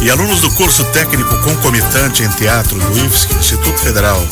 [0.00, 4.24] E alunos do curso técnico concomitante em teatro do IFSC, Instituto Federal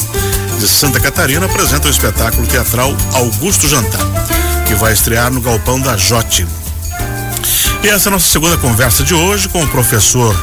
[0.60, 4.00] de Santa Catarina, apresentam o espetáculo teatral Augusto Jantar,
[4.66, 6.46] que vai estrear no Galpão da Jote.
[7.82, 10.34] E essa é a nossa segunda conversa de hoje com o professor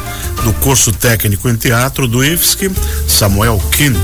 [0.44, 2.70] do curso técnico em teatro do IFSC,
[3.08, 3.96] Samuel Kim.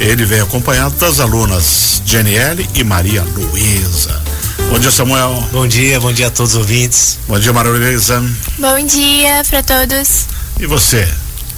[0.00, 4.22] Ele vem acompanhado das alunas Janiele e Maria Luísa.
[4.70, 5.48] Bom dia, Samuel.
[5.52, 7.18] Bom dia, bom dia a todos os ouvintes.
[7.28, 8.22] Bom dia, Maria Luísa.
[8.58, 10.35] Bom dia para todos.
[10.58, 11.06] E você,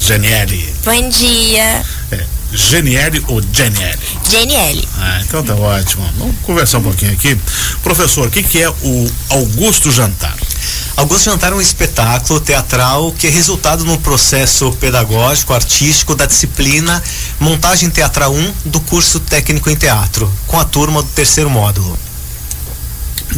[0.00, 0.74] Janiele?
[0.84, 1.84] Bom dia.
[2.10, 3.98] É, Geniele ou Janiele?
[4.28, 4.88] Janiele.
[4.98, 6.04] Ah, então tá ótimo.
[6.18, 7.38] Vamos conversar um pouquinho aqui.
[7.80, 10.34] Professor, o que, que é o Augusto Jantar?
[10.96, 17.00] Augusto Jantar é um espetáculo teatral que é resultado no processo pedagógico, artístico da disciplina
[17.38, 21.96] Montagem Teatral 1 do curso técnico em teatro, com a turma do terceiro módulo.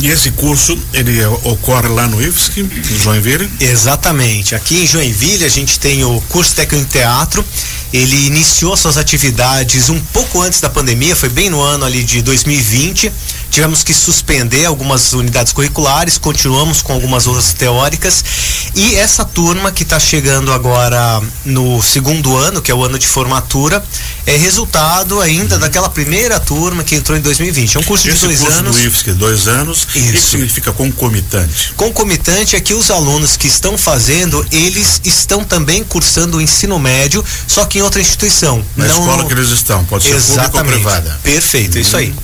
[0.00, 3.50] E esse curso, ele ocorre lá no IFSC, em Joinville?
[3.60, 4.54] Exatamente.
[4.54, 7.44] Aqui em Joinville a gente tem o curso técnico em teatro.
[7.92, 12.22] Ele iniciou suas atividades um pouco antes da pandemia, foi bem no ano ali de
[12.22, 13.12] 2020
[13.50, 18.24] tivemos que suspender algumas unidades curriculares, continuamos com algumas outras teóricas
[18.74, 23.06] e essa turma que está chegando agora no segundo ano, que é o ano de
[23.06, 23.84] formatura,
[24.26, 25.60] é resultado ainda uhum.
[25.60, 27.76] daquela primeira turma que entrou em 2020.
[27.76, 28.76] É um curso Esse de dois curso anos.
[28.76, 29.88] do IFSC, dois anos.
[29.94, 30.30] Isso.
[30.30, 31.72] Significa concomitante?
[31.76, 37.24] Concomitante é que os alunos que estão fazendo, eles estão também cursando o ensino médio,
[37.46, 38.64] só que em outra instituição.
[38.76, 40.50] Na não escola que eles estão, pode ser Exatamente.
[40.52, 41.20] pública ou privada.
[41.22, 41.80] Perfeito, uhum.
[41.80, 42.14] isso aí.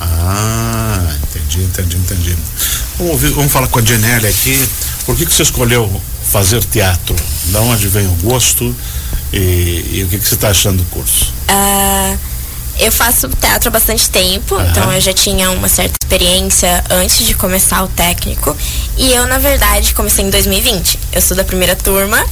[0.00, 2.36] Ah, entendi, entendi, entendi.
[2.98, 4.68] Vamos, ouvir, vamos falar com a Janelle aqui.
[5.04, 7.14] Por que, que você escolheu fazer teatro?
[7.46, 8.74] Da onde vem o gosto
[9.32, 11.32] e, e o que, que você está achando do curso?
[11.48, 12.18] Uh,
[12.78, 17.34] eu faço teatro há bastante tempo, então eu já tinha uma certa experiência antes de
[17.34, 18.56] começar o técnico.
[18.96, 20.98] E eu, na verdade, comecei em 2020.
[21.12, 22.24] Eu sou da primeira turma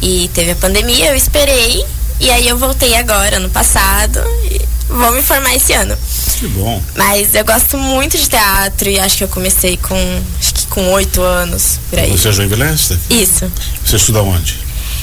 [0.00, 1.84] e teve a pandemia, eu esperei.
[2.20, 5.96] E aí eu voltei agora, ano passado, e vou me formar esse ano.
[6.40, 6.82] Que bom.
[6.96, 9.94] Mas eu gosto muito de teatro e acho que eu comecei com
[10.38, 12.10] acho que com oito anos, por aí.
[12.10, 12.98] Você é joinvilense?
[13.10, 13.52] Isso.
[13.84, 14.58] Você estuda onde?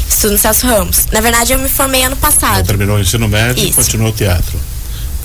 [0.09, 1.05] Estudo no Celso Ramos.
[1.11, 2.57] Na verdade, eu me formei ano passado.
[2.57, 3.73] Já terminou o ensino médio isso.
[3.79, 4.59] e continuou o teatro.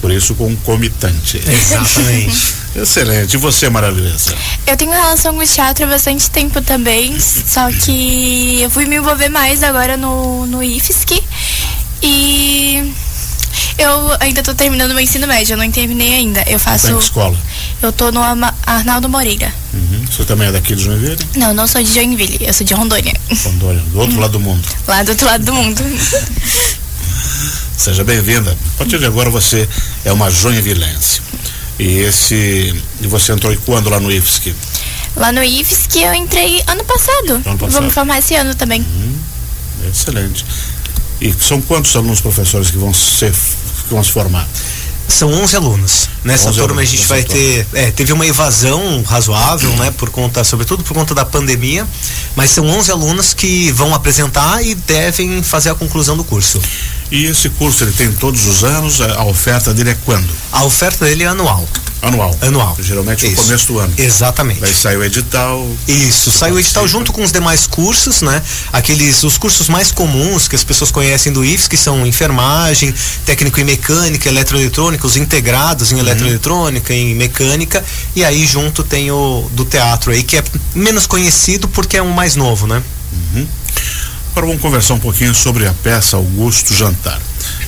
[0.02, 1.40] Por isso, concomitante.
[1.48, 2.56] Exatamente.
[2.76, 3.32] Excelente.
[3.32, 4.34] E você, Maravilhosa?
[4.66, 8.96] Eu tenho relação com o teatro há bastante tempo também, só que eu fui me
[8.96, 11.22] envolver mais agora no, no IFSC.
[12.02, 12.92] E
[13.82, 16.42] eu ainda tô terminando meu ensino médio, eu não terminei ainda.
[16.46, 16.92] Eu faço.
[16.92, 17.36] Tá escola?
[17.80, 18.20] Eu tô no
[18.66, 19.52] Arnaldo Moreira.
[19.74, 20.04] Uhum.
[20.06, 21.18] Você também é daqui de Joinville?
[21.36, 23.14] Não, não sou de Joinville, eu sou de Rondônia.
[23.44, 24.66] Rondônia, do outro lado do mundo.
[24.86, 25.82] Lá do outro lado do mundo.
[27.76, 28.56] Seja bem-vinda.
[28.74, 29.68] A partir de agora você
[30.04, 31.20] é uma joinvilense.
[31.78, 32.80] E esse.
[33.00, 34.54] E você entrou quando lá no IFSC?
[35.16, 37.42] Lá no IFSC eu entrei ano passado.
[37.44, 37.72] Ano passado.
[37.72, 38.82] Vou me formar esse ano também.
[38.82, 39.18] Uhum.
[39.90, 40.44] Excelente.
[41.20, 43.32] E são quantos alunos professores que vão ser
[43.92, 44.48] que vão se formar?
[45.06, 46.08] São 11 alunos.
[46.24, 47.66] Nessa 11 turma alunos, a gente vai ter.
[47.74, 49.90] É, teve uma evasão razoável, né?
[49.90, 51.86] Por conta, sobretudo por conta da pandemia.
[52.34, 56.60] Mas são 11 alunos que vão apresentar e devem fazer a conclusão do curso.
[57.10, 59.02] E esse curso ele tem todos os anos?
[59.02, 60.28] A oferta dele é quando?
[60.50, 61.68] A oferta dele é anual.
[62.02, 62.36] Anual.
[62.40, 62.76] Anual.
[62.80, 63.94] Geralmente no começo do ano.
[63.96, 64.60] Exatamente.
[64.60, 65.70] Daí sai o edital.
[65.86, 68.42] Isso, sai o edital junto com os demais cursos, né?
[68.72, 72.92] Aqueles, os cursos mais comuns que as pessoas conhecem do IFES, que são enfermagem,
[73.24, 76.00] técnico em mecânica, eletroeletrônica, os integrados em uhum.
[76.00, 77.84] eletroeletrônica, em mecânica,
[78.16, 82.10] e aí junto tem o do teatro aí, que é menos conhecido porque é um
[82.10, 82.82] mais novo, né?
[83.12, 83.46] Uhum.
[84.32, 87.20] Agora vamos conversar um pouquinho sobre a peça Augusto Jantar.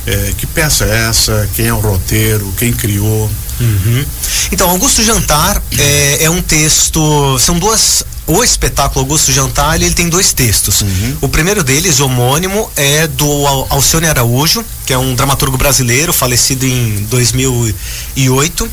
[0.07, 1.49] É, que peça é essa?
[1.55, 2.53] Quem é o roteiro?
[2.57, 3.31] Quem criou?
[3.61, 4.05] Uhum.
[4.53, 7.39] Então, Augusto Jantar é, é, um texto.
[7.39, 8.05] São duas.
[8.27, 10.81] O espetáculo Augusto Jantar ele tem dois textos.
[10.81, 11.17] Uhum.
[11.21, 17.07] O primeiro deles, homônimo, é do Alcione Araújo, que é um dramaturgo brasileiro, falecido em
[17.11, 18.71] 2008.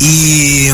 [0.00, 0.68] E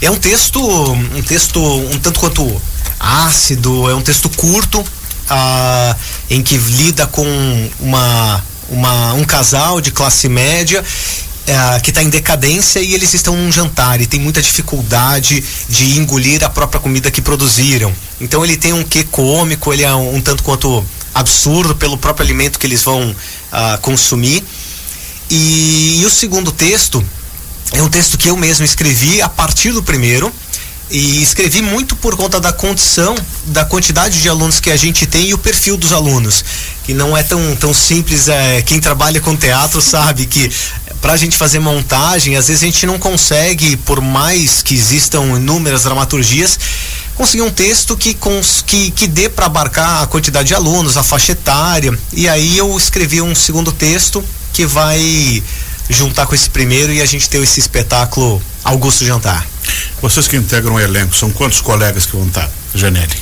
[0.00, 2.62] é um texto, um texto um tanto quanto
[2.98, 4.84] ácido, é um texto curto,
[5.28, 5.96] ah,
[6.30, 7.26] em que lida com
[7.80, 10.84] uma, uma, um casal de classe média
[11.46, 15.98] é, que está em decadência e eles estão num jantar e tem muita dificuldade de
[15.98, 17.92] engolir a própria comida que produziram.
[18.20, 20.84] Então ele tem um quê cômico, ele é um, um tanto quanto
[21.14, 24.44] absurdo pelo próprio alimento que eles vão uh, consumir.
[25.30, 27.04] E, e o segundo texto
[27.72, 30.32] é um texto que eu mesmo escrevi a partir do primeiro
[30.90, 33.16] e escrevi muito por conta da condição,
[33.46, 36.44] da quantidade de alunos que a gente tem e o perfil dos alunos.
[36.84, 40.50] Que não é tão, tão simples, é, quem trabalha com teatro sabe que
[41.06, 45.22] para a gente fazer montagem, às vezes a gente não consegue, por mais que existam
[45.36, 46.58] inúmeras dramaturgias,
[47.14, 51.04] conseguir um texto que, cons, que, que dê para abarcar a quantidade de alunos, a
[51.04, 51.96] faixa etária.
[52.12, 54.20] E aí eu escrevi um segundo texto
[54.52, 55.40] que vai
[55.88, 59.46] juntar com esse primeiro e a gente ter esse espetáculo Augusto Jantar.
[60.02, 63.14] Vocês que integram o elenco, são quantos colegas que vão estar, Janelle?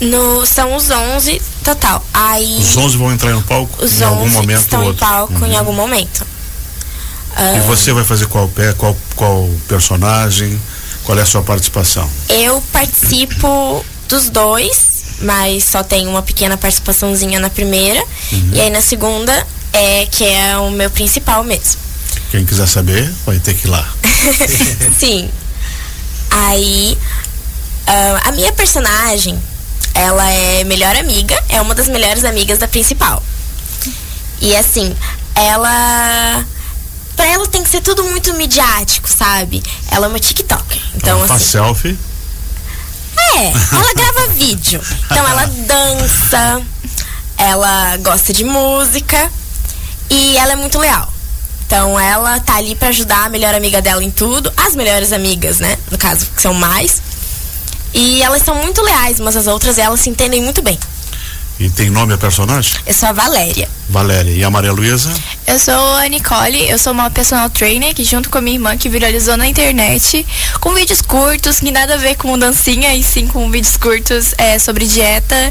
[0.00, 1.42] No, são os 11
[1.74, 2.04] total.
[2.14, 4.88] Aí, Os 11 vão entrar no palco os em algum 11 momento estão ou em
[4.88, 5.04] outro.
[5.04, 5.12] Uhum.
[5.12, 6.26] palco em algum momento.
[7.56, 10.58] E você vai fazer qual pé, qual, qual personagem,
[11.04, 12.08] qual é a sua participação?
[12.30, 18.02] Eu participo dos dois, mas só tenho uma pequena participaçãozinha na primeira.
[18.32, 18.50] Uhum.
[18.52, 21.80] E aí na segunda é que é o meu principal mesmo.
[22.30, 23.86] Quem quiser saber, vai ter que ir lá.
[24.98, 25.28] Sim.
[26.30, 26.96] Aí
[27.86, 29.38] ah, a minha personagem,
[29.96, 33.22] ela é melhor amiga, é uma das melhores amigas da principal.
[34.40, 34.94] E assim,
[35.34, 36.44] ela
[37.16, 39.62] Pra ela tem que ser tudo muito midiático, sabe?
[39.90, 40.80] Ela é uma TikToker.
[40.94, 41.52] Então, Ela faz assim.
[41.52, 41.98] selfie.
[43.34, 44.82] É, ela grava vídeo.
[45.06, 46.62] Então ela dança,
[47.38, 49.30] ela gosta de música
[50.10, 51.10] e ela é muito leal.
[51.66, 55.58] Então ela tá ali pra ajudar a melhor amiga dela em tudo, as melhores amigas,
[55.58, 55.78] né?
[55.90, 57.00] No caso, que são mais.
[57.96, 60.78] E elas são muito leais umas às outras e elas se entendem muito bem.
[61.58, 62.74] E tem nome a personagem?
[62.86, 63.66] Eu sou a Valéria.
[63.88, 64.30] Valéria.
[64.30, 65.10] E a Maria Luísa?
[65.46, 68.76] Eu sou a Nicole, eu sou uma personal trainer que junto com a minha irmã
[68.76, 70.26] que viralizou na internet
[70.60, 74.58] com vídeos curtos, que nada a ver com dancinha e sim com vídeos curtos é,
[74.58, 75.50] sobre dieta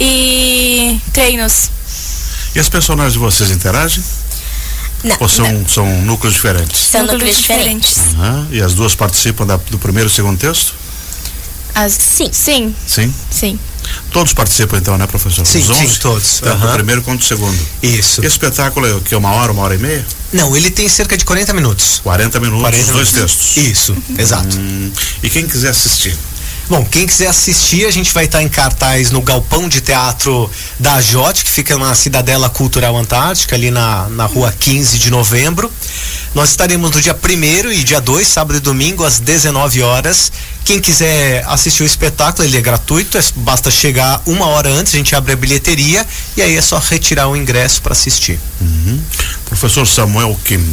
[0.00, 1.70] e treinos.
[2.56, 4.02] E as personagens de vocês interagem?
[5.04, 5.68] Não, Ou são, não.
[5.68, 6.80] são núcleos diferentes?
[6.80, 7.98] São núcleos diferentes.
[8.18, 8.48] Aham.
[8.50, 10.74] E as duas participam da- do primeiro e segundo texto?
[11.74, 11.92] As...
[11.92, 12.28] Sim.
[12.32, 13.14] Sim, Sim?
[13.30, 13.58] sim.
[14.12, 15.44] Todos participam então, né, professor?
[15.44, 15.88] Sim, Os 11?
[15.88, 16.40] sim, todos.
[16.40, 16.74] Tanto do Aham.
[16.74, 17.58] primeiro quanto do segundo.
[17.82, 18.20] Isso.
[18.20, 19.14] Esse espetáculo é o que?
[19.14, 20.06] Uma hora, uma hora e meia?
[20.32, 22.00] Não, ele tem cerca de 40 minutos.
[22.02, 23.34] 40 minutos, 40 os dois minutos.
[23.36, 23.56] textos.
[23.58, 24.56] Isso, exato.
[24.56, 24.90] Hum,
[25.22, 26.16] e quem quiser assistir?
[26.66, 30.98] Bom, quem quiser assistir, a gente vai estar em cartaz no Galpão de Teatro da
[30.98, 35.70] Jote, que fica na Cidadela Cultural Antártica, ali na, na rua 15 de novembro.
[36.34, 40.32] Nós estaremos no dia 1 e dia 2, sábado e domingo, às 19 horas.
[40.64, 44.96] Quem quiser assistir o espetáculo, ele é gratuito, é- basta chegar uma hora antes, a
[44.96, 48.40] gente abre a bilheteria e aí é só retirar o ingresso para assistir.
[48.58, 48.98] Uhum.
[49.44, 50.64] Professor Samuel Kim,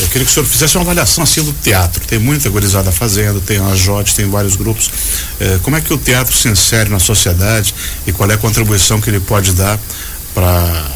[0.00, 2.04] eu queria que o senhor fizesse uma avaliação assim do teatro.
[2.06, 4.90] Tem muita gurizada fazendo, tem a JOT, tem vários grupos.
[5.38, 7.74] Eh, como é que o teatro se insere na sociedade
[8.06, 9.78] e qual é a contribuição que ele pode dar
[10.34, 10.86] para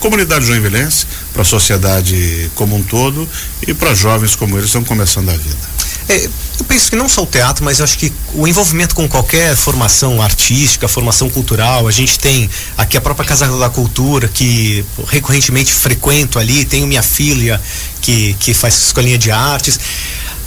[0.00, 3.28] comunidade joinvilense, para a sociedade como um todo
[3.66, 5.68] e para jovens como eles que estão começando a vida?
[6.08, 6.28] É,
[6.58, 9.54] eu penso que não só o teatro, mas eu acho que o envolvimento com qualquer
[9.56, 15.72] formação artística, formação cultural, a gente tem aqui a própria Casa da Cultura, que recorrentemente
[15.72, 17.60] frequento ali, tenho minha filha
[18.00, 19.78] que, que faz escolinha de artes.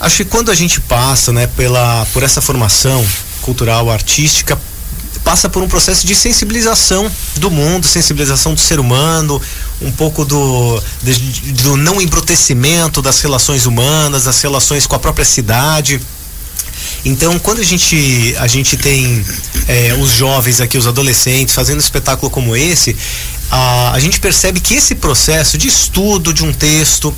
[0.00, 3.06] Acho que quando a gente passa né, pela, por essa formação
[3.40, 4.58] cultural, artística,
[5.24, 9.40] passa por um processo de sensibilização do mundo, sensibilização do ser humano,
[9.80, 10.82] um pouco do,
[11.62, 16.00] do não embrutecimento das relações humanas, das relações com a própria cidade.
[17.04, 19.24] Então, quando a gente, a gente tem
[19.66, 22.96] eh, os jovens aqui, os adolescentes, fazendo um espetáculo como esse,
[23.54, 27.14] a, a gente percebe que esse processo de estudo de um texto,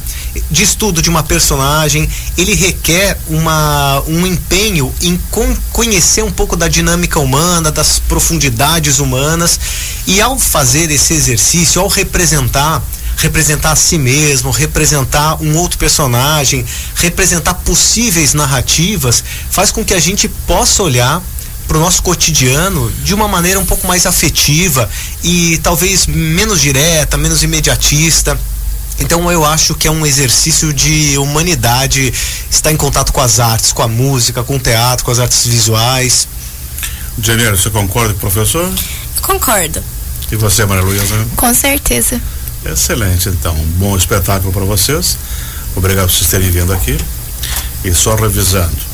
[0.50, 6.56] de estudo de uma personagem, ele requer uma, um empenho em con- conhecer um pouco
[6.56, 9.60] da dinâmica humana, das profundidades humanas,
[10.08, 12.82] e ao fazer esse exercício, ao representar
[13.16, 20.00] representar a si mesmo, representar um outro personagem, representar possíveis narrativas, faz com que a
[20.00, 21.22] gente possa olhar
[21.66, 24.88] para o nosso cotidiano de uma maneira um pouco mais afetiva
[25.22, 28.38] e talvez menos direta, menos imediatista.
[29.00, 32.12] Então eu acho que é um exercício de humanidade
[32.50, 35.46] estar em contato com as artes, com a música, com o teatro, com as artes
[35.46, 36.28] visuais.
[37.18, 38.70] Janeiro, você concorda com o professor?
[39.22, 39.82] Concordo.
[40.30, 41.26] E você, Maria Luísa?
[41.36, 42.20] Com certeza.
[42.64, 43.54] Excelente, então.
[43.54, 45.18] Um bom espetáculo para vocês.
[45.76, 46.96] Obrigado por vocês terem vindo aqui.
[47.84, 48.93] E só revisando.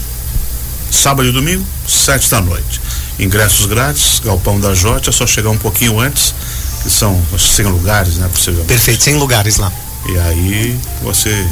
[0.90, 2.80] Sábado e domingo, sete da noite.
[3.18, 6.34] Ingressos grátis, Galpão da Jote, é só chegar um pouquinho antes,
[6.82, 8.28] que são acho que 100 lugares, né?
[8.28, 8.68] Possivelmente.
[8.68, 9.70] Perfeito, sem lugares lá.
[10.08, 11.46] E aí você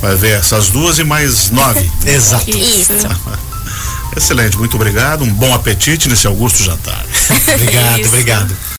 [0.00, 1.90] vai ver essas duas e mais nove.
[2.04, 2.50] Exato.
[2.50, 2.92] Isso.
[4.16, 5.22] Excelente, muito obrigado.
[5.22, 7.04] Um bom apetite nesse Augusto jantar.
[7.54, 8.08] Obrigado, Isso.
[8.08, 8.56] obrigado.